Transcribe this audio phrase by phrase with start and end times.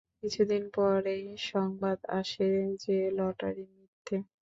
[0.19, 2.49] কিছুদিন পরেই সংবাদ আসে
[2.83, 4.17] যে লটারি মিথ্যে।